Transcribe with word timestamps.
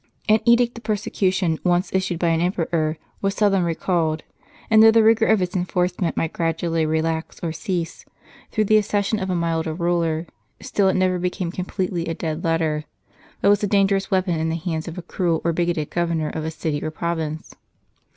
An 0.27 0.39
edict 0.45 0.75
of 0.79 0.83
persecution 0.83 1.59
once 1.63 1.93
issued 1.93 2.17
by 2.17 2.29
an 2.29 2.41
emperor 2.41 2.97
was 3.21 3.35
seldom 3.35 3.63
recalled; 3.63 4.23
and 4.67 4.81
though 4.81 4.89
the 4.89 5.03
rigor 5.03 5.27
of 5.27 5.43
its 5.43 5.55
enforcement 5.55 6.17
might 6.17 6.33
gradually 6.33 6.87
relax 6.87 7.39
or 7.43 7.51
cease, 7.51 8.03
through 8.51 8.63
the 8.65 8.77
accession 8.77 9.19
of 9.19 9.29
a 9.29 9.35
milder 9.35 9.75
ruler, 9.75 10.25
still 10.59 10.89
it 10.89 10.95
never 10.95 11.19
became 11.19 11.51
completely 11.51 12.07
a 12.07 12.15
dead 12.15 12.43
letter, 12.43 12.85
but 13.41 13.49
was 13.49 13.61
a 13.61 13.67
dangerous 13.67 14.09
weapon 14.09 14.39
in 14.39 14.49
the 14.49 14.55
hands 14.55 14.87
of 14.87 14.97
a 14.97 15.03
cruel 15.03 15.39
or 15.43 15.53
bigoted 15.53 15.91
governor 15.91 16.29
of 16.29 16.45
a 16.45 16.49
city 16.49 16.83
or 16.83 16.89
province. 16.89 17.53